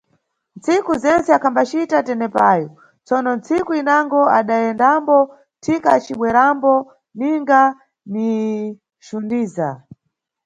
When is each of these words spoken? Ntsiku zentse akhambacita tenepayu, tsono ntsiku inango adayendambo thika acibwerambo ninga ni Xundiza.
Ntsiku 0.57 0.91
zentse 1.03 1.29
akhambacita 1.37 1.97
tenepayu, 2.07 2.67
tsono 3.05 3.29
ntsiku 3.37 3.71
inango 3.81 4.19
adayendambo 4.39 5.17
thika 5.63 5.87
acibwerambo 5.97 6.73
ninga 7.17 7.61
ni 8.13 8.27
Xundiza. 9.05 9.69